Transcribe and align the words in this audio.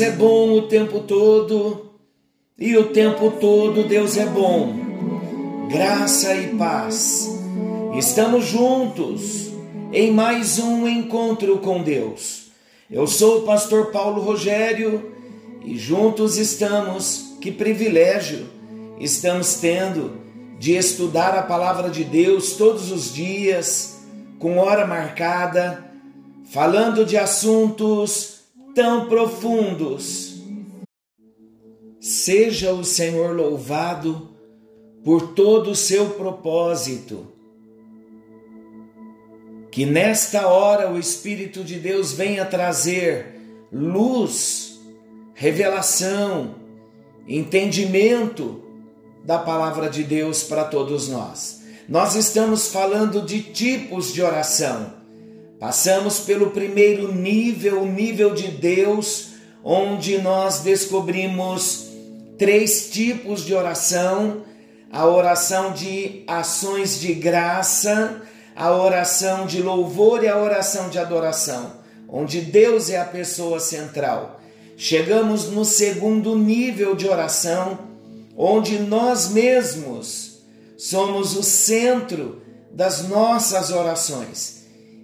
É 0.00 0.10
bom 0.10 0.54
o 0.54 0.62
tempo 0.62 1.00
todo 1.00 1.90
e 2.58 2.74
o 2.74 2.86
tempo 2.86 3.32
todo 3.32 3.86
Deus 3.86 4.16
é 4.16 4.24
bom. 4.24 4.74
Graça 5.70 6.34
e 6.34 6.56
paz. 6.56 7.28
Estamos 7.98 8.46
juntos 8.46 9.50
em 9.92 10.10
mais 10.10 10.58
um 10.58 10.88
encontro 10.88 11.58
com 11.58 11.82
Deus. 11.82 12.50
Eu 12.90 13.06
sou 13.06 13.40
o 13.40 13.42
pastor 13.42 13.90
Paulo 13.90 14.22
Rogério 14.22 15.12
e 15.62 15.76
juntos 15.76 16.38
estamos, 16.38 17.36
que 17.38 17.52
privilégio 17.52 18.46
estamos 18.98 19.56
tendo 19.56 20.12
de 20.58 20.76
estudar 20.76 21.34
a 21.34 21.42
palavra 21.42 21.90
de 21.90 22.04
Deus 22.04 22.54
todos 22.54 22.90
os 22.90 23.12
dias, 23.12 23.98
com 24.38 24.56
hora 24.56 24.86
marcada, 24.86 25.92
falando 26.46 27.04
de 27.04 27.18
assuntos 27.18 28.39
tão 28.74 29.08
profundos. 29.08 30.42
Seja 32.00 32.72
o 32.72 32.84
Senhor 32.84 33.36
louvado 33.36 34.30
por 35.04 35.32
todo 35.34 35.70
o 35.70 35.76
seu 35.76 36.10
propósito. 36.10 37.26
Que 39.70 39.86
nesta 39.86 40.48
hora 40.48 40.90
o 40.90 40.98
Espírito 40.98 41.62
de 41.62 41.78
Deus 41.78 42.12
venha 42.12 42.44
trazer 42.44 43.40
luz, 43.72 44.80
revelação, 45.34 46.56
entendimento 47.28 48.64
da 49.24 49.38
palavra 49.38 49.88
de 49.88 50.02
Deus 50.02 50.42
para 50.42 50.64
todos 50.64 51.08
nós. 51.08 51.60
Nós 51.88 52.14
estamos 52.14 52.68
falando 52.68 53.22
de 53.22 53.42
tipos 53.42 54.12
de 54.12 54.22
oração. 54.22 54.99
Passamos 55.60 56.20
pelo 56.20 56.52
primeiro 56.52 57.12
nível, 57.12 57.82
o 57.82 57.86
nível 57.86 58.32
de 58.32 58.48
Deus, 58.48 59.32
onde 59.62 60.16
nós 60.16 60.60
descobrimos 60.60 61.90
três 62.38 62.88
tipos 62.90 63.44
de 63.44 63.54
oração: 63.54 64.42
a 64.90 65.06
oração 65.06 65.74
de 65.74 66.24
ações 66.26 66.98
de 66.98 67.12
graça, 67.12 68.22
a 68.56 68.72
oração 68.72 69.46
de 69.46 69.60
louvor 69.60 70.24
e 70.24 70.28
a 70.28 70.38
oração 70.38 70.88
de 70.88 70.98
adoração, 70.98 71.74
onde 72.08 72.40
Deus 72.40 72.88
é 72.88 72.98
a 72.98 73.04
pessoa 73.04 73.60
central. 73.60 74.40
Chegamos 74.78 75.50
no 75.50 75.66
segundo 75.66 76.38
nível 76.38 76.94
de 76.94 77.06
oração, 77.06 77.80
onde 78.34 78.78
nós 78.78 79.28
mesmos 79.28 80.38
somos 80.78 81.36
o 81.36 81.42
centro 81.42 82.40
das 82.72 83.06
nossas 83.06 83.70
orações. 83.70 84.59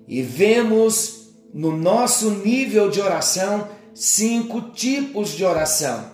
E 0.07 0.23
vemos 0.23 1.31
no 1.53 1.77
nosso 1.77 2.31
nível 2.31 2.91
de 2.91 3.01
oração 3.01 3.69
cinco 3.95 4.61
tipos 4.73 5.31
de 5.31 5.45
oração. 5.45 6.11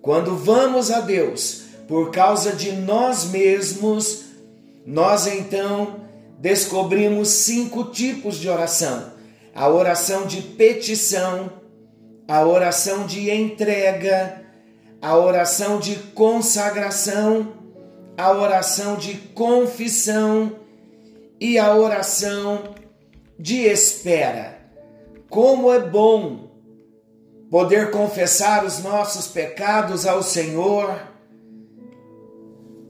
Quando 0.00 0.34
vamos 0.36 0.90
a 0.90 1.00
Deus 1.00 1.62
por 1.86 2.10
causa 2.10 2.52
de 2.52 2.72
nós 2.72 3.26
mesmos, 3.26 4.24
nós 4.86 5.26
então 5.26 6.00
descobrimos 6.38 7.28
cinco 7.28 7.84
tipos 7.84 8.36
de 8.36 8.48
oração: 8.48 9.12
a 9.54 9.68
oração 9.68 10.26
de 10.26 10.40
petição, 10.40 11.52
a 12.26 12.46
oração 12.46 13.06
de 13.06 13.30
entrega, 13.30 14.42
a 15.02 15.16
oração 15.16 15.78
de 15.78 15.96
consagração, 16.14 17.52
a 18.16 18.32
oração 18.32 18.96
de 18.96 19.14
confissão 19.14 20.56
e 21.40 21.58
a 21.58 21.74
oração 21.74 22.74
de 23.38 23.60
espera. 23.62 24.58
Como 25.30 25.72
é 25.72 25.78
bom 25.78 26.50
poder 27.50 27.90
confessar 27.90 28.64
os 28.64 28.82
nossos 28.82 29.28
pecados 29.28 30.06
ao 30.06 30.22
Senhor, 30.22 31.00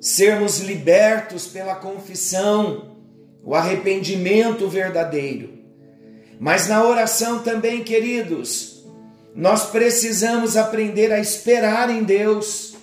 sermos 0.01 0.61
libertos 0.61 1.47
pela 1.47 1.75
confissão, 1.75 2.97
o 3.45 3.55
arrependimento 3.55 4.69
verdadeiro. 4.69 5.59
Mas 6.41 6.69
na 6.69 6.85
oração 6.85 7.43
também, 7.43 7.83
queridos, 7.83 8.85
nós 9.35 9.67
precisamos 9.71 10.57
aprender 10.57 11.13
a 11.13 11.21
esperar 11.21 11.91
em 11.91 12.03
Deus. 12.03 12.77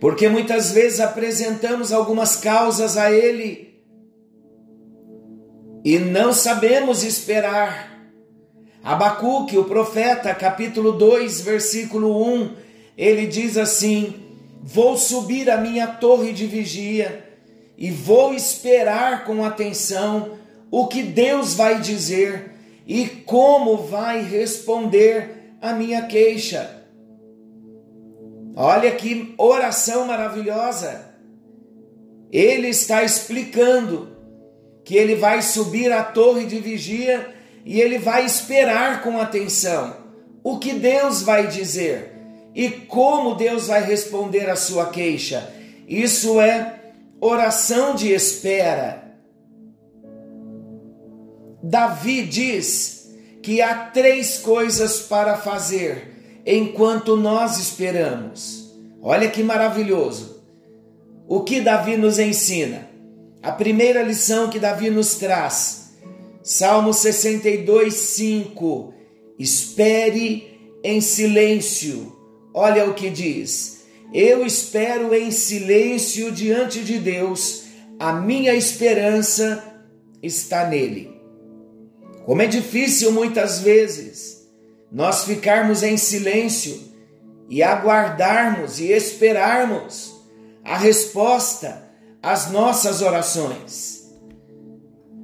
Porque 0.00 0.28
muitas 0.28 0.70
vezes 0.70 1.00
apresentamos 1.00 1.92
algumas 1.92 2.36
causas 2.36 2.96
a 2.96 3.10
Ele 3.10 3.67
e 5.88 5.98
não 5.98 6.34
sabemos 6.34 7.02
esperar. 7.02 7.98
Abacuque, 8.84 9.56
o 9.56 9.64
profeta, 9.64 10.34
capítulo 10.34 10.92
2, 10.92 11.40
versículo 11.40 12.22
1, 12.30 12.56
ele 12.94 13.26
diz 13.26 13.56
assim: 13.56 14.12
Vou 14.62 14.98
subir 14.98 15.48
a 15.48 15.56
minha 15.56 15.86
torre 15.86 16.34
de 16.34 16.46
vigia 16.46 17.24
e 17.74 17.90
vou 17.90 18.34
esperar 18.34 19.24
com 19.24 19.42
atenção 19.42 20.32
o 20.70 20.86
que 20.88 21.02
Deus 21.02 21.54
vai 21.54 21.80
dizer 21.80 22.52
e 22.86 23.06
como 23.06 23.78
vai 23.78 24.22
responder 24.22 25.54
a 25.58 25.72
minha 25.72 26.02
queixa. 26.02 26.84
Olha 28.54 28.90
que 28.90 29.34
oração 29.38 30.06
maravilhosa! 30.06 31.14
Ele 32.30 32.68
está 32.68 33.02
explicando 33.02 34.17
que 34.88 34.96
ele 34.96 35.16
vai 35.16 35.42
subir 35.42 35.92
a 35.92 36.02
torre 36.02 36.46
de 36.46 36.60
vigia 36.60 37.34
e 37.62 37.78
ele 37.78 37.98
vai 37.98 38.24
esperar 38.24 39.02
com 39.02 39.20
atenção 39.20 39.94
o 40.42 40.58
que 40.58 40.72
Deus 40.72 41.20
vai 41.20 41.46
dizer 41.46 42.10
e 42.54 42.70
como 42.70 43.34
Deus 43.34 43.66
vai 43.66 43.84
responder 43.84 44.48
a 44.48 44.56
sua 44.56 44.86
queixa. 44.86 45.52
Isso 45.86 46.40
é 46.40 46.80
oração 47.20 47.94
de 47.94 48.10
espera. 48.14 49.12
Davi 51.62 52.22
diz 52.22 53.10
que 53.42 53.60
há 53.60 53.74
três 53.74 54.38
coisas 54.38 55.00
para 55.00 55.36
fazer 55.36 56.40
enquanto 56.46 57.14
nós 57.14 57.58
esperamos. 57.58 58.74
Olha 59.02 59.28
que 59.28 59.42
maravilhoso. 59.42 60.42
O 61.28 61.42
que 61.42 61.60
Davi 61.60 61.98
nos 61.98 62.18
ensina? 62.18 62.87
A 63.48 63.52
primeira 63.52 64.02
lição 64.02 64.50
que 64.50 64.58
Davi 64.58 64.90
nos 64.90 65.14
traz, 65.14 65.94
Salmo 66.42 66.92
62, 66.92 67.94
5. 67.94 68.92
Espere 69.38 70.76
em 70.84 71.00
silêncio. 71.00 72.14
Olha 72.52 72.84
o 72.84 72.92
que 72.92 73.08
diz: 73.08 73.86
Eu 74.12 74.44
espero 74.44 75.14
em 75.14 75.30
silêncio 75.30 76.30
diante 76.30 76.84
de 76.84 76.98
Deus, 76.98 77.62
a 77.98 78.12
minha 78.12 78.54
esperança 78.54 79.80
está 80.22 80.66
nele. 80.66 81.18
Como 82.26 82.42
é 82.42 82.46
difícil 82.46 83.12
muitas 83.12 83.60
vezes 83.60 84.46
nós 84.92 85.24
ficarmos 85.24 85.82
em 85.82 85.96
silêncio 85.96 86.78
e 87.48 87.62
aguardarmos 87.62 88.78
e 88.78 88.92
esperarmos 88.92 90.14
a 90.62 90.76
resposta 90.76 91.87
às 92.22 92.50
nossas 92.50 93.00
orações. 93.02 94.10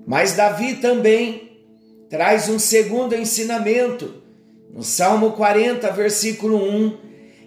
Mas 0.06 0.34
Davi 0.34 0.74
também 0.74 1.44
traz 2.08 2.48
um 2.48 2.58
segundo 2.58 3.14
ensinamento 3.14 4.22
No 4.72 4.82
Salmo 4.82 5.32
40, 5.32 5.90
versículo 5.92 6.56
1, 6.56 6.98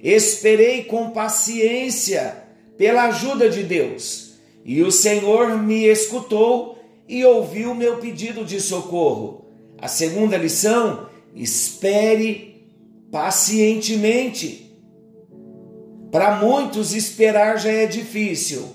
esperei 0.02 0.86
com 0.86 1.10
paciência 1.10 2.44
pela 2.78 3.04
ajuda 3.04 3.50
de 3.50 3.64
Deus, 3.64 4.36
e 4.64 4.82
o 4.82 4.92
Senhor 4.92 5.58
me 5.58 5.86
escutou 5.86 6.78
e 7.08 7.26
ouviu 7.26 7.74
meu 7.76 7.98
pedido 7.98 8.46
de 8.46 8.62
socorro. 8.62 9.46
A 9.78 9.88
segunda 9.88 10.38
lição, 10.38 11.08
espere 11.36 12.66
pacientemente. 13.12 14.74
Para 16.12 16.36
muitos, 16.36 16.94
esperar 16.94 17.58
já 17.60 17.72
é 17.72 17.86
difícil, 17.86 18.68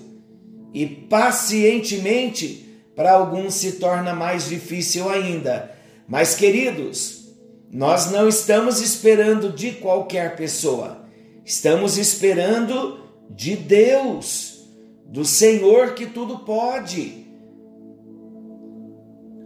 e 0.73 0.87
pacientemente, 0.87 2.81
para 2.95 3.11
alguns, 3.11 3.53
se 3.55 3.73
torna 3.73 4.13
mais 4.13 4.49
difícil 4.49 5.09
ainda. 5.09 5.71
Mas, 6.07 6.35
queridos, 6.35 7.23
nós 7.71 8.11
não 8.11 8.27
estamos 8.27 8.81
esperando 8.81 9.51
de 9.51 9.71
qualquer 9.71 10.35
pessoa, 10.35 11.05
estamos 11.45 11.97
esperando 11.97 13.03
de 13.29 13.55
Deus, 13.55 14.67
do 15.05 15.23
Senhor 15.23 15.93
que 15.93 16.07
tudo 16.07 16.39
pode. 16.39 17.23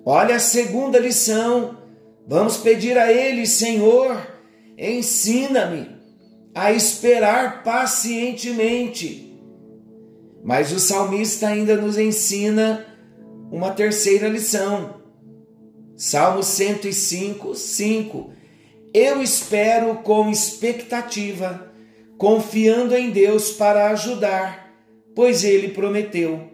Olha 0.05 0.37
a 0.37 0.39
segunda 0.39 0.97
lição. 0.97 1.77
Vamos 2.25 2.57
pedir 2.57 2.97
a 2.97 3.11
Ele, 3.11 3.45
Senhor, 3.45 4.25
ensina-me 4.77 5.89
a 6.55 6.71
esperar 6.71 7.63
pacientemente. 7.63 9.26
Mas 10.47 10.71
o 10.71 10.79
salmista 10.79 11.49
ainda 11.49 11.75
nos 11.75 11.97
ensina 11.97 12.85
uma 13.51 13.71
terceira 13.71 14.29
lição. 14.29 15.01
Salmo 15.97 16.41
105, 16.41 17.53
5. 17.53 18.29
Eu 18.93 19.21
espero 19.21 19.95
com 19.95 20.29
expectativa, 20.29 21.69
confiando 22.17 22.95
em 22.95 23.11
Deus 23.11 23.51
para 23.51 23.89
ajudar, 23.89 24.73
pois 25.13 25.43
ele 25.43 25.67
prometeu. 25.67 26.49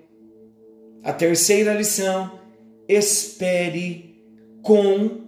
A 1.04 1.14
terceira 1.14 1.76
lição: 1.76 2.40
espere 2.90 4.26
com 4.64 5.28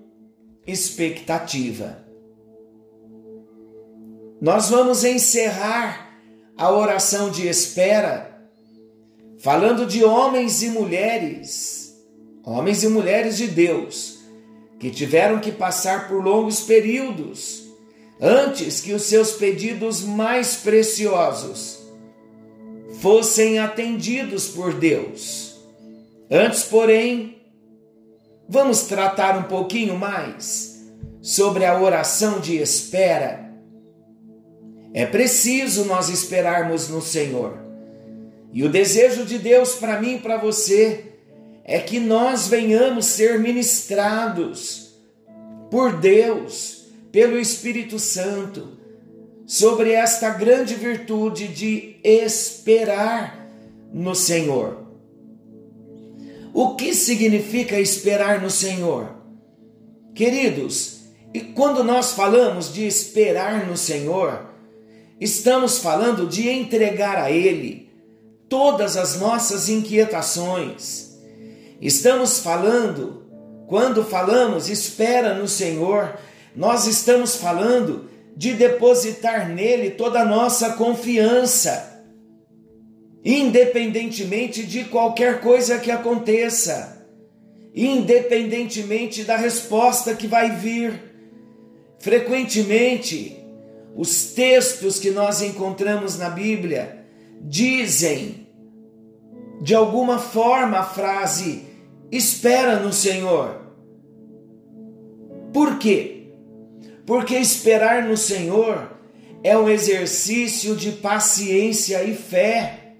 expectativa. 0.66 2.04
Nós 4.42 4.72
vamos 4.72 5.04
encerrar 5.04 6.20
a 6.58 6.72
oração 6.72 7.30
de 7.30 7.48
espera 7.48 8.35
falando 9.40 9.86
de 9.86 10.04
homens 10.04 10.62
e 10.64 10.70
mulheres 10.70 11.86
homens 12.46 12.84
e 12.84 12.88
mulheres 12.88 13.38
de 13.38 13.48
Deus, 13.48 14.20
que 14.80 14.92
tiveram 14.92 15.40
que 15.40 15.52
passar 15.52 16.08
por 16.08 16.24
longos 16.24 16.62
períodos 16.62 17.64
antes 18.22 18.80
que 18.80 18.94
os 18.94 19.04
seus 19.04 19.32
pedidos 19.34 20.02
mais 20.02 20.58
preciosos 20.58 21.80
fossem 23.02 23.58
atendidos 23.58 24.48
por 24.48 24.74
Deus. 24.74 25.56
Antes, 26.30 26.64
porém, 26.64 27.42
vamos 28.48 28.84
tratar 28.84 29.38
um 29.38 29.44
pouquinho 29.44 29.98
mais 29.98 30.86
sobre 31.22 31.66
a 31.66 31.80
oração 31.80 32.40
de 32.40 32.58
espera. 32.58 33.52
É 34.94 35.06
preciso 35.06 35.86
nós 35.86 36.10
esperarmos 36.10 36.88
no 36.90 37.02
Senhor. 37.02 37.65
E 38.56 38.64
o 38.64 38.70
desejo 38.70 39.26
de 39.26 39.38
Deus 39.38 39.76
para 39.76 40.00
mim 40.00 40.16
e 40.16 40.20
para 40.20 40.38
você 40.38 41.08
é 41.66 41.78
que 41.78 42.00
nós 42.00 42.48
venhamos 42.48 43.08
ser 43.08 43.38
ministrados 43.38 44.96
por 45.70 46.00
Deus, 46.00 46.86
pelo 47.12 47.38
Espírito 47.38 48.00
Santo, 48.00 48.78
sobre 49.46 49.92
esta 49.92 50.30
grande 50.30 50.74
virtude 50.74 51.50
de 51.50 51.98
esperar 52.02 53.46
no 53.92 54.16
Senhor. 54.16 54.88
O 56.54 56.76
que 56.76 56.94
significa 56.96 57.78
esperar 57.78 58.42
no 58.42 58.50
Senhor? 58.50 59.18
Queridos, 60.14 61.02
e 61.34 61.42
quando 61.42 61.84
nós 61.84 62.14
falamos 62.14 62.74
de 62.74 62.88
esperar 62.88 63.68
no 63.68 63.76
Senhor, 63.76 64.50
estamos 65.20 65.78
falando 65.80 66.26
de 66.26 66.48
entregar 66.48 67.18
a 67.18 67.30
Ele 67.30 67.85
todas 68.56 68.96
as 68.96 69.20
nossas 69.20 69.68
inquietações 69.68 71.06
Estamos 71.82 72.40
falando, 72.40 73.26
quando 73.68 74.04
falamos 74.04 74.70
espera 74.70 75.34
no 75.34 75.48
Senhor, 75.48 76.18
nós 76.56 76.88
estamos 76.88 77.36
falando 77.36 78.10
de 78.36 78.54
depositar 78.54 79.50
nele 79.50 79.92
toda 79.92 80.22
a 80.22 80.26
nossa 80.26 80.74
confiança, 80.74 82.04
independentemente 83.24 84.66
de 84.66 84.86
qualquer 84.86 85.42
coisa 85.42 85.78
que 85.78 85.92
aconteça, 85.92 87.06
independentemente 87.74 89.24
da 89.24 89.36
resposta 89.36 90.16
que 90.16 90.28
vai 90.28 90.56
vir. 90.56 90.94
Frequentemente, 92.00 93.38
os 93.96 94.34
textos 94.34 94.98
que 94.98 95.12
nós 95.12 95.42
encontramos 95.42 96.18
na 96.18 96.30
Bíblia 96.30 97.06
dizem 97.42 98.45
de 99.62 99.74
alguma 99.74 100.20
forma 100.20 100.80
a 100.80 100.84
frase 100.84 101.64
espera 102.12 102.80
no 102.80 102.94
Senhor. 102.94 103.62
Por 105.54 105.78
quê? 105.78 106.28
Porque 107.06 107.36
esperar 107.36 108.04
no 108.04 108.18
Senhor 108.18 108.92
é 109.44 109.58
um 109.58 109.70
exercício 109.70 110.76
de 110.76 110.92
paciência 110.92 112.04
e 112.04 112.16
fé. 112.16 112.96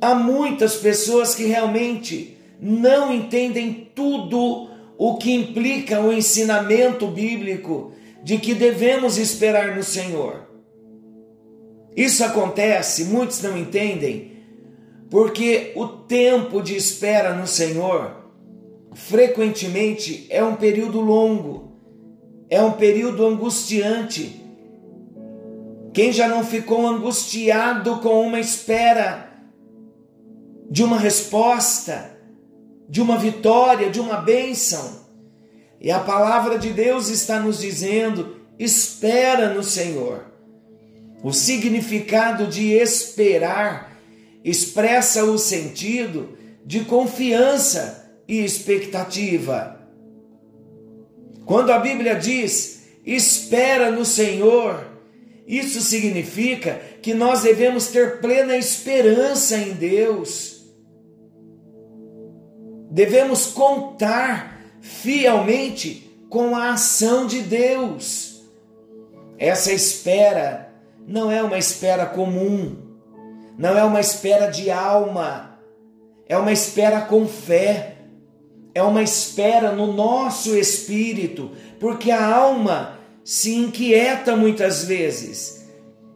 Há 0.00 0.14
muitas 0.14 0.76
pessoas 0.76 1.34
que 1.34 1.44
realmente 1.44 2.36
não 2.60 3.14
entendem 3.14 3.90
tudo 3.94 4.68
o 4.98 5.16
que 5.16 5.32
implica 5.32 6.00
o 6.00 6.12
ensinamento 6.12 7.06
bíblico 7.06 7.92
de 8.22 8.36
que 8.38 8.54
devemos 8.54 9.16
esperar 9.16 9.74
no 9.76 9.82
Senhor. 9.82 10.49
Isso 11.96 12.24
acontece, 12.24 13.04
muitos 13.04 13.42
não 13.42 13.56
entendem, 13.56 14.38
porque 15.10 15.72
o 15.74 15.86
tempo 15.86 16.62
de 16.62 16.76
espera 16.76 17.34
no 17.34 17.46
Senhor 17.46 18.20
frequentemente 18.94 20.26
é 20.30 20.42
um 20.42 20.56
período 20.56 21.00
longo, 21.00 21.72
é 22.48 22.62
um 22.62 22.72
período 22.72 23.26
angustiante. 23.26 24.40
Quem 25.92 26.12
já 26.12 26.28
não 26.28 26.44
ficou 26.44 26.86
angustiado 26.86 27.96
com 27.98 28.24
uma 28.24 28.38
espera 28.38 29.28
de 30.70 30.84
uma 30.84 30.98
resposta, 30.98 32.16
de 32.88 33.02
uma 33.02 33.18
vitória, 33.18 33.90
de 33.90 34.00
uma 34.00 34.16
bênção? 34.16 35.00
E 35.80 35.90
a 35.90 35.98
palavra 35.98 36.58
de 36.58 36.70
Deus 36.70 37.08
está 37.08 37.40
nos 37.40 37.58
dizendo: 37.58 38.36
espera 38.58 39.52
no 39.52 39.62
Senhor. 39.62 40.29
O 41.22 41.32
significado 41.32 42.46
de 42.46 42.72
esperar 42.72 43.96
expressa 44.42 45.24
o 45.24 45.38
sentido 45.38 46.38
de 46.64 46.80
confiança 46.84 48.10
e 48.26 48.44
expectativa. 48.44 49.78
Quando 51.44 51.70
a 51.70 51.78
Bíblia 51.78 52.14
diz 52.14 52.80
espera 53.04 53.90
no 53.90 54.04
Senhor, 54.04 54.86
isso 55.46 55.80
significa 55.80 56.80
que 57.02 57.12
nós 57.12 57.42
devemos 57.42 57.88
ter 57.88 58.20
plena 58.20 58.56
esperança 58.56 59.56
em 59.56 59.72
Deus. 59.72 60.64
Devemos 62.90 63.46
contar 63.46 64.60
fielmente 64.80 66.10
com 66.28 66.54
a 66.54 66.72
ação 66.72 67.26
de 67.26 67.40
Deus. 67.40 68.42
Essa 69.38 69.72
espera 69.72 70.69
não 71.06 71.30
é 71.30 71.42
uma 71.42 71.58
espera 71.58 72.06
comum, 72.06 72.76
não 73.58 73.76
é 73.76 73.84
uma 73.84 74.00
espera 74.00 74.46
de 74.46 74.70
alma, 74.70 75.58
é 76.28 76.36
uma 76.36 76.52
espera 76.52 77.00
com 77.02 77.26
fé, 77.26 77.96
é 78.74 78.82
uma 78.82 79.02
espera 79.02 79.72
no 79.72 79.92
nosso 79.92 80.56
espírito, 80.56 81.50
porque 81.78 82.10
a 82.10 82.24
alma 82.24 82.98
se 83.24 83.54
inquieta 83.54 84.36
muitas 84.36 84.84
vezes. 84.84 85.68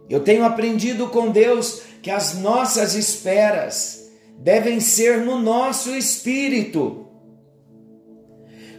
Eu 0.09 0.21
tenho 0.21 0.45
aprendido 0.45 1.09
com 1.09 1.31
Deus 1.31 1.83
que 2.03 2.11
as 2.11 2.39
nossas 2.39 2.95
esperas 2.95 4.11
devem 4.39 4.81
ser 4.81 5.19
no 5.19 5.39
nosso 5.39 5.95
espírito. 5.95 7.09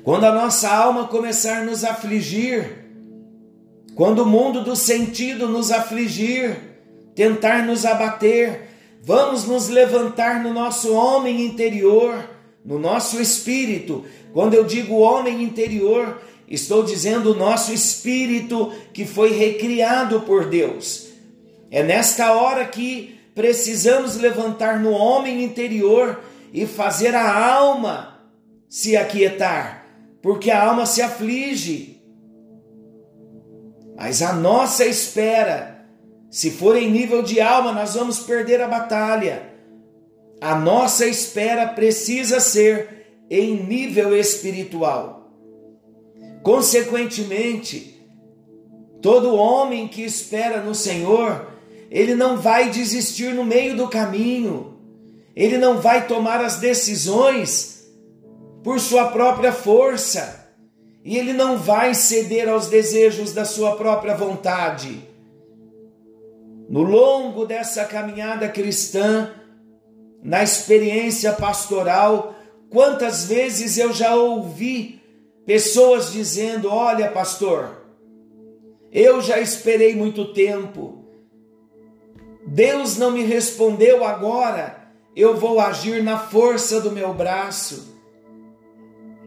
Quando 0.03 0.25
a 0.25 0.31
nossa 0.31 0.69
alma 0.69 1.07
começar 1.07 1.61
a 1.61 1.65
nos 1.65 1.83
afligir, 1.83 2.84
quando 3.95 4.19
o 4.19 4.25
mundo 4.25 4.63
do 4.63 4.75
sentido 4.75 5.47
nos 5.47 5.71
afligir, 5.71 6.57
tentar 7.15 7.65
nos 7.65 7.85
abater, 7.85 8.69
vamos 9.01 9.45
nos 9.45 9.69
levantar 9.69 10.43
no 10.43 10.53
nosso 10.53 10.93
homem 10.93 11.45
interior 11.45 12.35
no 12.65 12.79
nosso 12.79 13.21
espírito. 13.21 14.03
Quando 14.33 14.55
eu 14.55 14.63
digo 14.63 14.95
homem 14.95 15.43
interior, 15.43 16.19
estou 16.47 16.83
dizendo 16.83 17.31
o 17.31 17.35
nosso 17.35 17.71
espírito 17.71 18.73
que 18.91 19.05
foi 19.05 19.31
recriado 19.31 20.21
por 20.21 20.49
Deus. 20.49 21.09
É 21.69 21.83
nesta 21.83 22.33
hora 22.33 22.65
que 22.65 23.19
precisamos 23.35 24.15
levantar 24.15 24.79
no 24.79 24.91
homem 24.91 25.43
interior 25.43 26.19
e 26.51 26.65
fazer 26.65 27.13
a 27.13 27.53
alma 27.53 28.19
se 28.67 28.97
aquietar, 28.97 29.85
porque 30.21 30.49
a 30.49 30.63
alma 30.63 30.85
se 30.85 31.01
aflige. 31.01 31.94
Mas 33.95 34.21
a 34.21 34.33
nossa 34.33 34.85
espera, 34.85 35.85
se 36.29 36.51
for 36.51 36.75
em 36.75 36.91
nível 36.91 37.21
de 37.23 37.39
alma, 37.39 37.71
nós 37.71 37.93
vamos 37.95 38.19
perder 38.19 38.61
a 38.61 38.67
batalha. 38.67 39.53
A 40.41 40.55
nossa 40.55 41.05
espera 41.05 41.67
precisa 41.67 42.39
ser 42.39 43.23
em 43.29 43.63
nível 43.63 44.15
espiritual. 44.15 45.31
Consequentemente, 46.43 48.05
todo 49.01 49.35
homem 49.35 49.87
que 49.87 50.03
espera 50.03 50.61
no 50.61 50.75
Senhor, 50.75 51.47
ele 51.89 52.13
não 52.15 52.37
vai 52.37 52.69
desistir 52.69 53.33
no 53.33 53.43
meio 53.43 53.75
do 53.75 53.87
caminho, 53.87 54.77
ele 55.35 55.57
não 55.57 55.79
vai 55.79 56.05
tomar 56.07 56.43
as 56.43 56.57
decisões 56.57 57.87
por 58.63 58.79
sua 58.79 59.07
própria 59.07 59.51
força, 59.51 60.44
e 61.05 61.19
ele 61.19 61.33
não 61.33 61.55
vai 61.55 61.93
ceder 61.93 62.49
aos 62.49 62.67
desejos 62.67 63.31
da 63.31 63.45
sua 63.45 63.75
própria 63.75 64.15
vontade. 64.15 65.07
No 66.67 66.81
longo 66.81 67.45
dessa 67.45 67.85
caminhada 67.85 68.49
cristã, 68.49 69.31
na 70.23 70.41
experiência 70.41 71.31
pastoral, 71.31 72.33
quantas 72.71 73.25
vezes 73.25 73.77
eu 73.77 73.93
já 73.93 74.15
ouvi 74.15 74.99
pessoas 75.45 76.11
dizendo: 76.11 76.69
Olha, 76.69 77.11
pastor, 77.11 77.85
eu 78.91 79.21
já 79.21 79.39
esperei 79.39 79.95
muito 79.95 80.33
tempo, 80.33 81.05
Deus 82.47 82.97
não 82.97 83.11
me 83.11 83.23
respondeu 83.23 84.03
agora, 84.03 84.89
eu 85.15 85.37
vou 85.37 85.59
agir 85.59 86.01
na 86.01 86.17
força 86.17 86.81
do 86.81 86.91
meu 86.91 87.13
braço. 87.13 87.93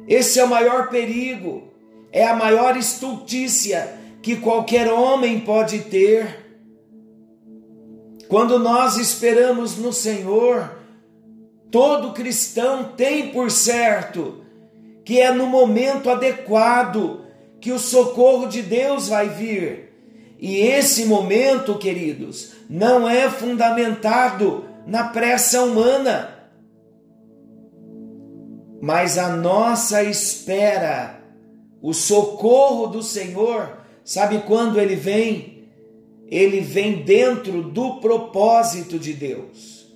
Esse 0.09 0.41
é 0.41 0.45
o 0.45 0.49
maior 0.49 0.89
perigo, 0.89 1.68
é 2.13 2.27
a 2.27 2.35
maior 2.35 2.77
estultícia 2.77 3.97
que 4.23 4.37
qualquer 4.37 4.93
homem 4.93 5.41
pode 5.41 5.81
ter. 5.81 6.47
Quando 8.29 8.59
nós 8.59 8.97
esperamos 8.97 9.77
no 9.77 9.93
Senhor, 9.93 10.79
todo 11.71 12.13
cristão 12.13 12.93
tem 12.97 13.29
por 13.29 13.51
certo 13.51 14.43
que 15.05 15.21
é 15.21 15.33
no 15.33 15.47
momento 15.47 16.11
adequado 16.11 17.25
que 17.61 17.73
o 17.73 17.79
socorro 17.79 18.47
de 18.47 18.61
Deus 18.61 19.09
vai 19.09 19.29
vir. 19.29 19.89
E 20.39 20.59
esse 20.59 21.07
momento, 21.07 21.79
queridos, 21.79 22.53
não 22.69 23.09
é 23.09 23.31
fundamentado 23.31 24.67
na 24.87 25.05
pressa 25.05 25.63
humana, 25.63 26.29
mas 28.81 29.19
a 29.19 29.31
nossa 29.31 30.03
espera, 30.03 31.18
o 31.81 31.93
socorro 31.93 32.89
do 32.89 33.03
Senhor, 33.03 33.79
sabe 34.05 34.43
quando 34.47 34.81
ele 34.81 34.97
vem? 34.97 35.65
Ele 36.29 36.61
vem 36.61 37.03
dentro 37.03 37.63
do 37.63 38.01
propósito 38.01 38.99
de 38.99 39.13
Deus. 39.13 39.87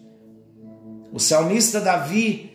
O 1.12 1.18
salmista 1.18 1.80
Davi, 1.80 2.50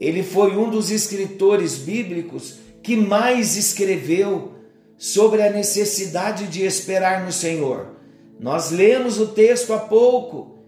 ele 0.00 0.22
foi 0.22 0.56
um 0.56 0.68
dos 0.68 0.90
escritores 0.90 1.76
bíblicos 1.76 2.56
que 2.82 2.96
mais 2.96 3.56
escreveu 3.56 4.52
sobre 4.98 5.42
a 5.42 5.50
necessidade 5.50 6.46
de 6.46 6.64
esperar 6.64 7.24
no 7.24 7.32
Senhor. 7.32 7.96
Nós 8.38 8.70
lemos 8.70 9.20
o 9.20 9.28
texto 9.28 9.72
há 9.72 9.78
pouco, 9.78 10.58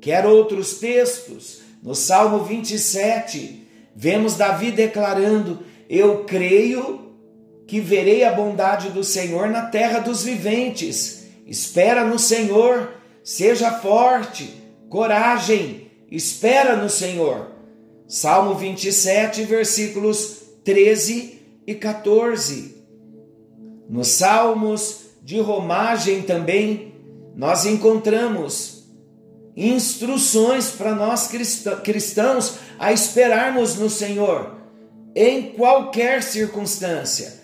quer 0.00 0.24
outros 0.24 0.78
textos, 0.78 1.60
no 1.82 1.94
Salmo 1.94 2.44
27, 2.44 3.66
vemos 3.94 4.36
Davi 4.36 4.70
declarando: 4.70 5.60
Eu 5.90 6.24
creio 6.24 7.11
que 7.66 7.80
verei 7.80 8.24
a 8.24 8.32
bondade 8.32 8.90
do 8.90 9.02
Senhor 9.02 9.48
na 9.48 9.62
terra 9.62 9.98
dos 9.98 10.22
viventes. 10.22 11.26
Espera 11.46 12.04
no 12.04 12.18
Senhor, 12.18 12.94
seja 13.22 13.70
forte, 13.70 14.62
coragem, 14.88 15.90
espera 16.10 16.76
no 16.76 16.90
Senhor. 16.90 17.50
Salmo 18.06 18.54
27, 18.54 19.44
versículos 19.44 20.42
13 20.64 21.40
e 21.66 21.74
14. 21.74 22.82
Nos 23.88 24.08
Salmos 24.08 25.06
de 25.22 25.40
romagem 25.40 26.22
também, 26.22 26.94
nós 27.34 27.64
encontramos 27.64 28.82
instruções 29.56 30.70
para 30.70 30.94
nós 30.94 31.30
cristãos 31.82 32.58
a 32.78 32.92
esperarmos 32.92 33.76
no 33.76 33.88
Senhor 33.88 34.56
em 35.14 35.52
qualquer 35.52 36.22
circunstância. 36.22 37.41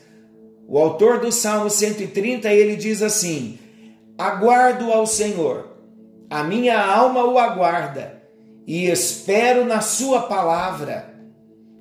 O 0.70 0.78
autor 0.78 1.18
do 1.18 1.32
Salmo 1.32 1.70
130, 1.70 2.52
ele 2.52 2.76
diz 2.76 3.00
assim: 3.00 3.58
Aguardo 4.18 4.92
ao 4.92 5.06
Senhor, 5.06 5.78
a 6.28 6.44
minha 6.44 6.78
alma 6.78 7.24
o 7.24 7.38
aguarda 7.38 8.22
e 8.66 8.86
espero 8.90 9.64
na 9.64 9.80
sua 9.80 10.24
palavra. 10.24 11.14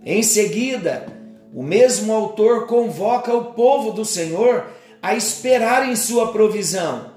Em 0.06 0.24
seguida, 0.24 1.06
o 1.54 1.62
mesmo 1.62 2.14
autor 2.14 2.66
convoca 2.66 3.34
o 3.34 3.52
povo 3.52 3.92
do 3.92 4.06
Senhor 4.06 4.68
a 5.02 5.14
esperar 5.14 5.90
em 5.90 5.96
sua 5.98 6.32
provisão. 6.32 7.12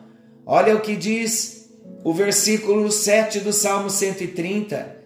Olha 0.45 0.75
o 0.75 0.81
que 0.81 0.97
diz 0.97 1.71
o 2.03 2.13
versículo 2.13 2.91
7 2.91 3.39
do 3.39 3.53
Salmo 3.53 3.89
130 3.89 4.97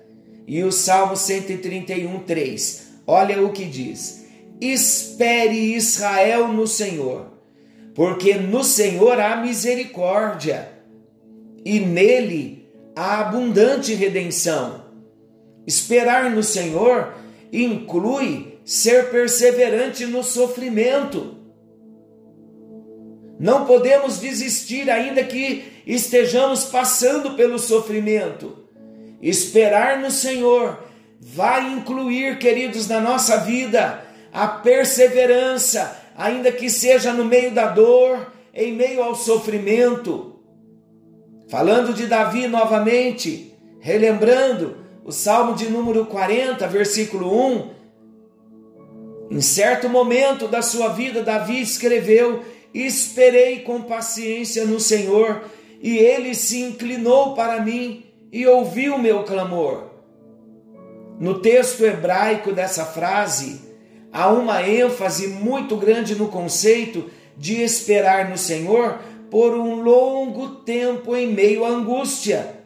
e 0.46 0.64
o 0.64 0.72
Salmo 0.72 1.14
131, 1.14 2.20
3. 2.20 2.86
Olha 3.06 3.42
o 3.42 3.52
que 3.52 3.66
diz: 3.66 4.23
Espere 4.60 5.74
Israel 5.74 6.48
no 6.48 6.66
Senhor, 6.66 7.32
porque 7.94 8.34
no 8.34 8.62
Senhor 8.64 9.20
há 9.20 9.36
misericórdia 9.36 10.70
e 11.64 11.80
nele 11.80 12.68
há 12.94 13.20
abundante 13.20 13.94
redenção. 13.94 14.84
Esperar 15.66 16.30
no 16.30 16.42
Senhor 16.42 17.14
inclui 17.52 18.58
ser 18.64 19.10
perseverante 19.10 20.06
no 20.06 20.22
sofrimento. 20.22 21.36
Não 23.38 23.66
podemos 23.66 24.18
desistir, 24.20 24.90
ainda 24.90 25.24
que 25.24 25.64
estejamos 25.86 26.64
passando 26.64 27.34
pelo 27.34 27.58
sofrimento. 27.58 28.64
Esperar 29.20 29.98
no 29.98 30.10
Senhor 30.10 30.84
vai 31.20 31.72
incluir, 31.72 32.38
queridos, 32.38 32.86
na 32.86 33.00
nossa 33.00 33.38
vida, 33.38 34.03
a 34.34 34.48
perseverança, 34.48 35.96
ainda 36.16 36.50
que 36.50 36.68
seja 36.68 37.12
no 37.12 37.24
meio 37.24 37.52
da 37.52 37.68
dor, 37.68 38.32
em 38.52 38.72
meio 38.72 39.00
ao 39.00 39.14
sofrimento. 39.14 40.40
Falando 41.48 41.94
de 41.94 42.08
Davi 42.08 42.48
novamente, 42.48 43.54
relembrando 43.78 44.78
o 45.04 45.12
Salmo 45.12 45.54
de 45.54 45.70
número 45.70 46.06
40, 46.06 46.66
versículo 46.66 47.32
1, 47.46 47.70
em 49.30 49.40
certo 49.40 49.88
momento 49.88 50.48
da 50.48 50.62
sua 50.62 50.88
vida, 50.88 51.22
Davi 51.22 51.60
escreveu: 51.60 52.42
Esperei 52.74 53.60
com 53.60 53.82
paciência 53.82 54.64
no 54.64 54.80
Senhor, 54.80 55.44
e 55.80 55.96
ele 55.96 56.34
se 56.34 56.60
inclinou 56.60 57.34
para 57.34 57.60
mim 57.60 58.04
e 58.32 58.44
ouviu 58.48 58.98
meu 58.98 59.22
clamor. 59.22 59.90
No 61.20 61.38
texto 61.38 61.84
hebraico 61.84 62.52
dessa 62.52 62.84
frase, 62.84 63.63
há 64.14 64.30
uma 64.32 64.62
ênfase 64.62 65.26
muito 65.26 65.76
grande 65.76 66.14
no 66.14 66.28
conceito 66.28 67.10
de 67.36 67.60
esperar 67.60 68.30
no 68.30 68.38
Senhor 68.38 69.00
por 69.28 69.54
um 69.54 69.82
longo 69.82 70.50
tempo 70.60 71.16
em 71.16 71.26
meio 71.26 71.64
à 71.64 71.68
angústia. 71.68 72.60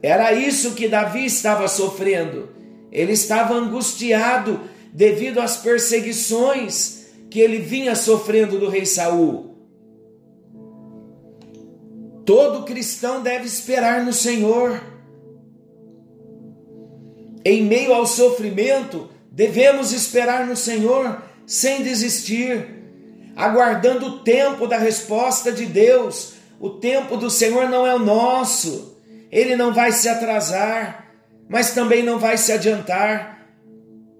Era 0.00 0.32
isso 0.32 0.76
que 0.76 0.86
Davi 0.86 1.24
estava 1.26 1.66
sofrendo. 1.66 2.50
Ele 2.92 3.12
estava 3.12 3.54
angustiado 3.54 4.60
devido 4.92 5.40
às 5.40 5.56
perseguições 5.56 7.08
que 7.28 7.40
ele 7.40 7.58
vinha 7.58 7.96
sofrendo 7.96 8.60
do 8.60 8.68
rei 8.68 8.86
Saul. 8.86 9.56
Todo 12.24 12.64
cristão 12.64 13.22
deve 13.22 13.46
esperar 13.46 14.04
no 14.04 14.12
Senhor. 14.12 14.80
Em 17.44 17.64
meio 17.64 17.92
ao 17.92 18.06
sofrimento, 18.06 19.08
devemos 19.40 19.90
esperar 19.90 20.46
no 20.46 20.54
Senhor 20.54 21.22
sem 21.46 21.82
desistir, 21.82 22.62
aguardando 23.34 24.06
o 24.06 24.18
tempo 24.18 24.66
da 24.66 24.76
resposta 24.76 25.50
de 25.50 25.64
Deus. 25.64 26.34
O 26.60 26.68
tempo 26.68 27.16
do 27.16 27.30
Senhor 27.30 27.66
não 27.66 27.86
é 27.86 27.94
o 27.94 27.98
nosso, 27.98 29.00
ele 29.32 29.56
não 29.56 29.72
vai 29.72 29.92
se 29.92 30.10
atrasar. 30.10 31.06
mas 31.48 31.72
também 31.72 32.02
não 32.02 32.18
vai 32.18 32.36
se 32.36 32.52
adiantar. 32.52 33.46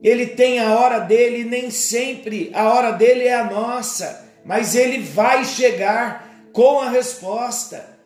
Ele 0.02 0.24
tem 0.24 0.58
a 0.58 0.74
hora 0.74 1.00
dele, 1.00 1.44
nem 1.44 1.70
sempre 1.70 2.50
a 2.54 2.72
hora 2.72 2.90
dele 2.90 3.24
é 3.24 3.34
a 3.34 3.44
nossa, 3.44 4.26
mas 4.42 4.74
ele 4.74 5.02
vai 5.02 5.44
chegar 5.44 6.48
com 6.50 6.80
a 6.80 6.88
resposta. 6.88 7.98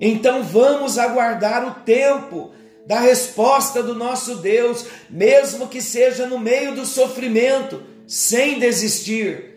Então 0.00 0.42
vamos 0.42 0.98
aguardar 0.98 1.68
o 1.68 1.84
tempo 1.84 2.50
da 2.86 3.00
resposta 3.00 3.82
do 3.82 3.94
nosso 3.94 4.36
Deus, 4.36 4.86
mesmo 5.10 5.66
que 5.66 5.82
seja 5.82 6.26
no 6.26 6.38
meio 6.38 6.74
do 6.74 6.86
sofrimento, 6.86 7.82
sem 8.06 8.58
desistir. 8.60 9.56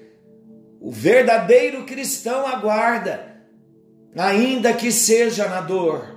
O 0.81 0.91
verdadeiro 0.91 1.85
cristão 1.85 2.47
aguarda, 2.47 3.43
ainda 4.15 4.73
que 4.73 4.91
seja 4.91 5.47
na 5.47 5.61
dor. 5.61 6.15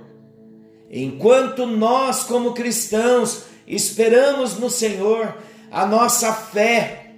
Enquanto 0.89 1.67
nós, 1.67 2.23
como 2.23 2.53
cristãos, 2.53 3.43
esperamos 3.67 4.57
no 4.57 4.69
Senhor, 4.69 5.37
a 5.71 5.85
nossa 5.85 6.33
fé, 6.33 7.11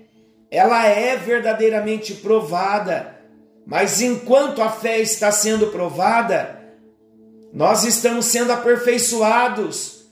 ela 0.51 0.85
é 0.85 1.15
verdadeiramente 1.15 2.15
provada. 2.15 3.15
Mas 3.65 4.01
enquanto 4.01 4.61
a 4.61 4.69
fé 4.69 4.99
está 4.99 5.31
sendo 5.31 5.67
provada, 5.67 6.54
nós 7.55 7.85
estamos 7.85 8.25
sendo 8.25 8.51
aperfeiçoados, 8.51 10.07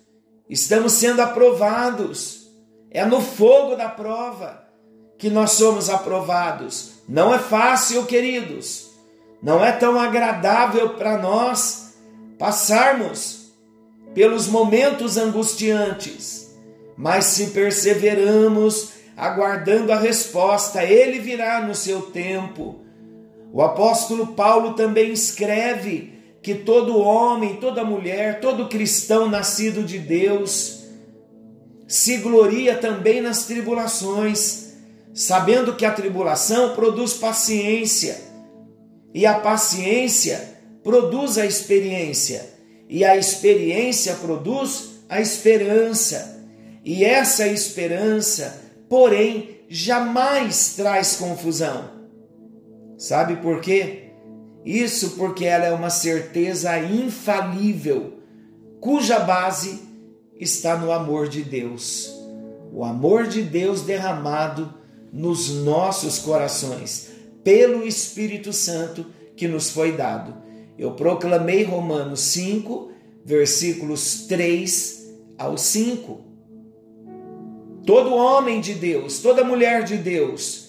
estamos 0.49 0.93
sendo 0.93 1.21
aprovados. 1.21 2.47
É 2.89 3.03
no 3.03 3.19
fogo 3.19 3.75
da 3.75 3.89
prova 3.89 4.63
que 5.17 5.29
nós 5.29 5.51
somos 5.51 5.89
aprovados. 5.89 6.93
Não 7.05 7.33
é 7.33 7.39
fácil, 7.39 8.05
queridos. 8.05 8.91
Não 9.41 9.63
é 9.63 9.73
tão 9.73 9.99
agradável 9.99 10.91
para 10.91 11.17
nós 11.17 11.95
passarmos 12.39 13.51
pelos 14.13 14.47
momentos 14.47 15.17
angustiantes, 15.17 16.55
mas 16.95 17.25
se 17.25 17.47
perseveramos 17.47 18.93
aguardando 19.17 19.91
a 19.91 19.97
resposta, 19.97 20.81
ele 20.81 21.19
virá 21.19 21.59
no 21.59 21.75
seu 21.75 22.03
tempo. 22.03 22.79
O 23.51 23.61
apóstolo 23.61 24.27
Paulo 24.27 24.75
também 24.75 25.11
escreve 25.11 26.13
que 26.43 26.53
todo 26.53 26.99
homem, 26.99 27.55
toda 27.55 27.83
mulher, 27.83 28.39
todo 28.39 28.69
cristão 28.69 29.29
nascido 29.29 29.81
de 29.83 29.97
Deus 29.97 30.83
se 31.87 32.17
gloria 32.17 32.77
também 32.77 33.21
nas 33.21 33.45
tribulações 33.45 34.63
sabendo 35.13 35.75
que 35.75 35.85
a 35.85 35.91
tribulação 35.91 36.73
produz 36.73 37.13
paciência, 37.13 38.19
e 39.13 39.25
a 39.25 39.35
paciência 39.35 40.57
produz 40.83 41.37
a 41.37 41.45
experiência, 41.45 42.49
e 42.89 43.05
a 43.05 43.15
experiência 43.15 44.15
produz 44.15 45.03
a 45.07 45.21
esperança. 45.21 46.41
E 46.83 47.05
essa 47.05 47.47
esperança, 47.47 48.61
porém, 48.89 49.61
jamais 49.69 50.73
traz 50.75 51.15
confusão. 51.15 51.91
Sabe 52.97 53.37
por 53.37 53.61
quê? 53.61 54.02
Isso 54.65 55.11
porque 55.11 55.45
ela 55.45 55.65
é 55.65 55.71
uma 55.71 55.89
certeza 55.89 56.77
infalível, 56.79 58.19
cuja 58.79 59.19
base 59.19 59.81
está 60.39 60.77
no 60.77 60.91
amor 60.91 61.27
de 61.27 61.41
Deus. 61.41 62.13
O 62.71 62.83
amor 62.83 63.27
de 63.27 63.41
Deus 63.41 63.81
derramado 63.81 64.73
nos 65.11 65.49
nossos 65.49 66.17
corações, 66.19 67.09
pelo 67.43 67.85
Espírito 67.85 68.51
Santo 68.51 69.05
que 69.35 69.47
nos 69.47 69.69
foi 69.69 69.91
dado. 69.91 70.35
Eu 70.77 70.93
proclamei 70.93 71.63
Romanos 71.63 72.21
5, 72.21 72.91
versículos 73.23 74.25
3 74.27 75.13
ao 75.37 75.57
5. 75.57 76.21
Todo 77.85 78.15
homem 78.15 78.59
de 78.61 78.73
Deus, 78.73 79.19
toda 79.19 79.43
mulher 79.43 79.83
de 79.83 79.97
Deus 79.97 80.63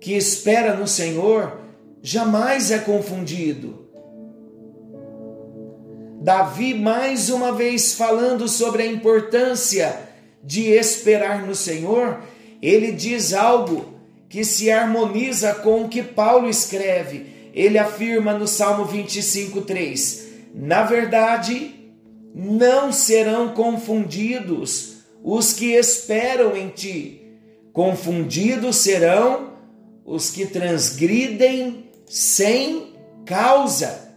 que 0.00 0.14
espera 0.14 0.74
no 0.74 0.88
Senhor, 0.88 1.59
jamais 2.02 2.70
é 2.70 2.78
confundido. 2.78 3.88
Davi, 6.20 6.74
mais 6.74 7.30
uma 7.30 7.52
vez 7.52 7.94
falando 7.94 8.46
sobre 8.46 8.82
a 8.82 8.86
importância 8.86 9.98
de 10.42 10.68
esperar 10.68 11.46
no 11.46 11.54
Senhor, 11.54 12.20
ele 12.60 12.92
diz 12.92 13.32
algo 13.32 13.94
que 14.28 14.44
se 14.44 14.70
harmoniza 14.70 15.54
com 15.54 15.84
o 15.84 15.88
que 15.88 16.02
Paulo 16.02 16.48
escreve. 16.48 17.50
Ele 17.54 17.78
afirma 17.78 18.32
no 18.34 18.46
Salmo 18.46 18.84
25, 18.84 19.62
3: 19.62 20.28
Na 20.54 20.82
verdade, 20.82 21.74
não 22.34 22.92
serão 22.92 23.48
confundidos 23.48 24.98
os 25.22 25.52
que 25.52 25.72
esperam 25.72 26.56
em 26.56 26.68
ti, 26.68 27.22
confundidos 27.72 28.76
serão 28.76 29.50
os 30.04 30.30
que 30.30 30.46
transgridem 30.46 31.89
sem 32.10 32.92
causa. 33.24 34.16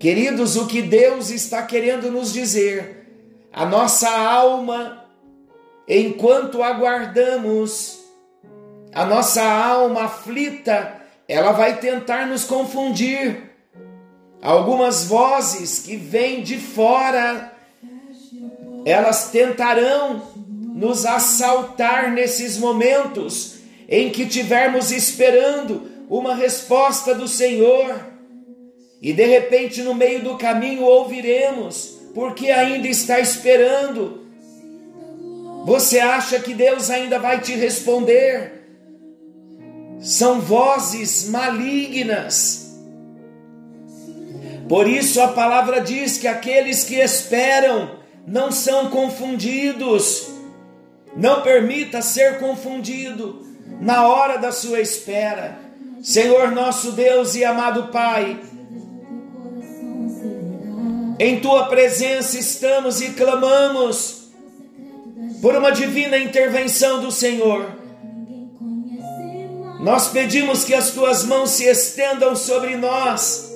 Queridos, 0.00 0.56
o 0.56 0.66
que 0.66 0.82
Deus 0.82 1.30
está 1.30 1.62
querendo 1.62 2.10
nos 2.10 2.32
dizer, 2.32 3.06
a 3.52 3.64
nossa 3.64 4.10
alma 4.10 5.04
enquanto 5.86 6.60
aguardamos, 6.60 8.00
a 8.92 9.04
nossa 9.04 9.44
alma 9.44 10.04
aflita, 10.04 10.96
ela 11.28 11.52
vai 11.52 11.78
tentar 11.78 12.26
nos 12.26 12.42
confundir. 12.42 13.48
Algumas 14.42 15.04
vozes 15.04 15.78
que 15.78 15.96
vêm 15.96 16.42
de 16.42 16.58
fora, 16.58 17.52
elas 18.84 19.30
tentarão 19.30 20.22
nos 20.74 21.06
assaltar 21.06 22.10
nesses 22.10 22.58
momentos 22.58 23.60
em 23.88 24.10
que 24.10 24.26
tivermos 24.26 24.90
esperando 24.90 25.89
uma 26.10 26.34
resposta 26.34 27.14
do 27.14 27.26
Senhor. 27.26 27.98
E 29.00 29.14
de 29.14 29.24
repente, 29.24 29.80
no 29.82 29.94
meio 29.94 30.22
do 30.22 30.36
caminho, 30.36 30.82
ouviremos, 30.82 31.98
porque 32.12 32.50
ainda 32.50 32.88
está 32.88 33.18
esperando 33.18 34.20
você 35.64 35.98
acha 35.98 36.40
que 36.40 36.54
Deus 36.54 36.88
ainda 36.88 37.18
vai 37.18 37.40
te 37.40 37.54
responder? 37.54 38.64
São 40.00 40.40
vozes 40.40 41.28
malignas. 41.28 42.78
Por 44.68 44.88
isso 44.88 45.20
a 45.20 45.28
palavra 45.28 45.80
diz 45.80 46.16
que 46.16 46.26
aqueles 46.26 46.84
que 46.84 46.94
esperam 46.94 47.98
não 48.26 48.50
são 48.50 48.88
confundidos. 48.88 50.28
Não 51.14 51.42
permita 51.42 52.00
ser 52.00 52.38
confundido 52.38 53.46
na 53.80 54.08
hora 54.08 54.38
da 54.38 54.52
sua 54.52 54.80
espera. 54.80 55.58
Senhor 56.02 56.50
nosso 56.52 56.92
Deus 56.92 57.34
e 57.34 57.44
amado 57.44 57.88
Pai, 57.88 58.40
em 61.18 61.40
tua 61.40 61.66
presença 61.66 62.38
estamos 62.38 63.02
e 63.02 63.10
clamamos 63.10 64.30
por 65.42 65.54
uma 65.54 65.70
divina 65.70 66.16
intervenção 66.16 67.00
do 67.00 67.12
Senhor. 67.12 67.66
Nós 69.80 70.08
pedimos 70.08 70.64
que 70.64 70.74
as 70.74 70.90
tuas 70.90 71.24
mãos 71.24 71.50
se 71.50 71.64
estendam 71.64 72.34
sobre 72.34 72.76
nós, 72.76 73.50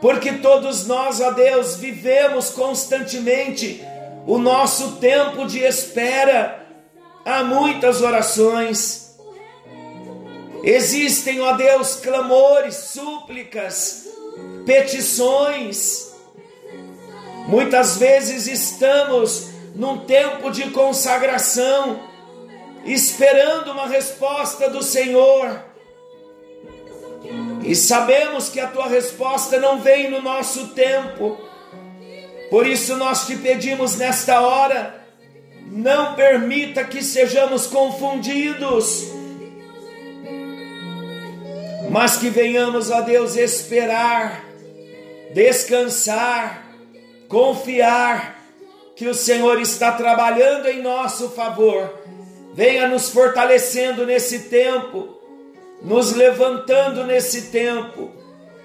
porque 0.00 0.34
todos 0.34 0.86
nós, 0.86 1.20
ó 1.20 1.32
Deus, 1.32 1.74
vivemos 1.74 2.50
constantemente 2.50 3.82
o 4.24 4.38
nosso 4.38 4.92
tempo 4.96 5.46
de 5.46 5.58
espera. 5.60 6.64
Há 7.24 7.42
muitas 7.42 8.02
orações, 8.02 9.03
existem, 10.64 11.40
ó 11.40 11.52
Deus, 11.52 11.96
clamores, 11.96 12.74
súplicas, 12.74 14.06
petições. 14.64 16.12
Muitas 17.46 17.98
vezes 17.98 18.46
estamos 18.46 19.48
num 19.74 19.98
tempo 19.98 20.50
de 20.50 20.70
consagração, 20.70 22.00
esperando 22.84 23.72
uma 23.72 23.86
resposta 23.86 24.70
do 24.70 24.82
Senhor. 24.82 25.62
E 27.62 27.74
sabemos 27.74 28.48
que 28.48 28.60
a 28.60 28.68
tua 28.68 28.86
resposta 28.86 29.58
não 29.58 29.80
vem 29.80 30.10
no 30.10 30.20
nosso 30.20 30.68
tempo. 30.68 31.38
Por 32.50 32.66
isso 32.66 32.96
nós 32.96 33.26
te 33.26 33.36
pedimos 33.36 33.96
nesta 33.96 34.40
hora, 34.40 35.02
não 35.66 36.14
permita 36.14 36.84
que 36.84 37.02
sejamos 37.02 37.66
confundidos, 37.66 39.08
mas 41.94 42.16
que 42.16 42.28
venhamos, 42.28 42.90
a 42.90 43.02
Deus, 43.02 43.36
esperar, 43.36 44.44
descansar, 45.32 46.66
confiar 47.28 48.36
que 48.96 49.06
o 49.06 49.14
Senhor 49.14 49.60
está 49.60 49.92
trabalhando 49.92 50.66
em 50.66 50.82
nosso 50.82 51.28
favor. 51.28 51.88
Venha 52.52 52.88
nos 52.88 53.10
fortalecendo 53.10 54.04
nesse 54.04 54.48
tempo, 54.48 55.08
nos 55.82 56.10
levantando 56.16 57.04
nesse 57.04 57.52
tempo, 57.52 58.10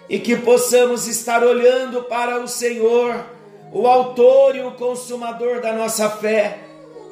e 0.09 0.17
que 0.17 0.35
possamos 0.35 1.05
estar 1.05 1.43
olhando 1.43 2.05
para 2.05 2.39
o 2.39 2.47
Senhor 2.47 3.23
o 3.71 3.85
Autor 3.85 4.55
e 4.55 4.61
o 4.61 4.71
Consumador 4.71 5.61
da 5.61 5.71
nossa 5.71 6.09
fé. 6.09 6.57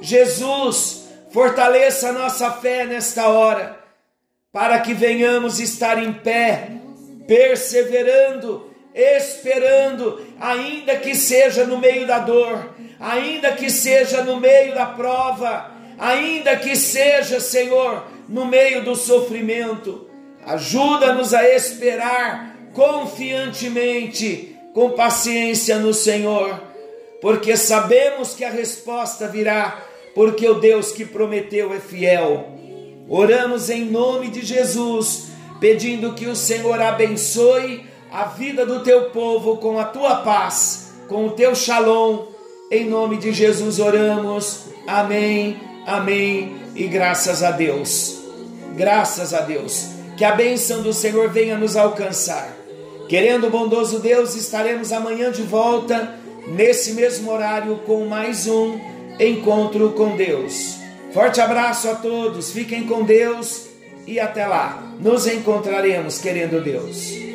Jesus, 0.01 1.09
fortaleça 1.29 2.09
a 2.09 2.13
nossa 2.13 2.49
fé 2.53 2.85
nesta 2.85 3.27
hora, 3.27 3.86
para 4.57 4.79
que 4.79 4.91
venhamos 4.91 5.59
estar 5.59 6.01
em 6.01 6.11
pé, 6.11 6.69
perseverando, 7.27 8.73
esperando, 8.91 10.19
ainda 10.39 10.95
que 10.95 11.13
seja 11.13 11.63
no 11.63 11.77
meio 11.77 12.07
da 12.07 12.17
dor, 12.17 12.73
ainda 12.99 13.51
que 13.51 13.69
seja 13.69 14.23
no 14.23 14.39
meio 14.39 14.73
da 14.73 14.87
prova, 14.87 15.69
ainda 15.99 16.55
que 16.55 16.75
seja, 16.75 17.39
Senhor, 17.39 18.03
no 18.27 18.47
meio 18.47 18.83
do 18.83 18.95
sofrimento. 18.95 20.09
Ajuda-nos 20.43 21.35
a 21.35 21.47
esperar 21.47 22.57
confiantemente, 22.73 24.57
com 24.73 24.89
paciência 24.89 25.77
no 25.77 25.93
Senhor, 25.93 26.59
porque 27.21 27.55
sabemos 27.55 28.33
que 28.33 28.43
a 28.43 28.49
resposta 28.49 29.27
virá, 29.27 29.85
porque 30.15 30.49
o 30.49 30.55
Deus 30.55 30.91
que 30.91 31.05
prometeu 31.05 31.71
é 31.75 31.79
fiel. 31.79 32.57
Oramos 33.09 33.69
em 33.69 33.85
nome 33.85 34.29
de 34.29 34.45
Jesus, 34.45 35.27
pedindo 35.61 36.13
que 36.13 36.25
o 36.25 36.35
Senhor 36.35 36.81
abençoe 36.81 37.85
a 38.11 38.25
vida 38.25 38.65
do 38.65 38.81
teu 38.81 39.11
povo 39.11 39.57
com 39.57 39.79
a 39.79 39.85
tua 39.85 40.17
paz, 40.17 40.91
com 41.07 41.27
o 41.27 41.31
teu 41.31 41.55
shalom. 41.55 42.25
Em 42.69 42.85
nome 42.85 43.17
de 43.17 43.31
Jesus 43.31 43.79
oramos. 43.79 44.65
Amém, 44.85 45.57
amém 45.85 46.57
e 46.75 46.85
graças 46.87 47.43
a 47.43 47.51
Deus. 47.51 48.19
Graças 48.75 49.33
a 49.33 49.39
Deus. 49.39 49.87
Que 50.17 50.25
a 50.25 50.35
bênção 50.35 50.81
do 50.81 50.91
Senhor 50.91 51.29
venha 51.29 51.57
nos 51.57 51.77
alcançar. 51.77 52.57
Querendo 53.07 53.47
o 53.47 53.49
bondoso 53.49 53.99
Deus, 53.99 54.35
estaremos 54.35 54.91
amanhã 54.91 55.31
de 55.31 55.43
volta, 55.43 56.13
nesse 56.45 56.91
mesmo 56.91 57.31
horário, 57.31 57.77
com 57.85 58.05
mais 58.05 58.47
um 58.47 58.77
encontro 59.17 59.93
com 59.93 60.17
Deus. 60.17 60.76
Forte 61.17 61.41
abraço 61.41 61.89
a 61.89 61.95
todos, 61.95 62.51
fiquem 62.51 62.83
com 62.83 63.03
Deus 63.03 63.65
e 64.05 64.19
até 64.19 64.45
lá. 64.45 64.83
Nos 64.99 65.25
encontraremos, 65.25 66.19
querendo 66.19 66.63
Deus. 66.63 67.26